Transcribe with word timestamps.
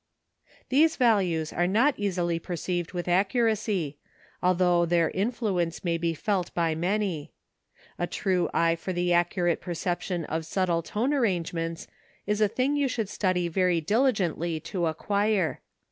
These 0.69 0.95
values 0.95 1.53
are 1.53 1.67
not 1.67 1.93
easily 1.95 2.39
perceived 2.39 2.91
with 2.91 3.07
accuracy, 3.07 3.99
although 4.41 4.83
their 4.83 5.11
influence 5.11 5.83
may 5.83 5.99
be 5.99 6.15
felt 6.15 6.51
by 6.55 6.73
many. 6.73 7.33
A 7.99 8.07
true 8.07 8.49
eye 8.51 8.75
for 8.75 8.93
the 8.93 9.13
accurate 9.13 9.61
perception 9.61 10.25
of 10.25 10.43
subtle 10.43 10.81
tone 10.81 11.13
arrangements 11.13 11.85
is 12.25 12.41
a 12.41 12.47
thing 12.47 12.75
you 12.75 12.87
should 12.87 13.09
study 13.09 13.47
very 13.47 13.79
diligently 13.79 14.59
to 14.61 14.87
acquire. 14.87 15.61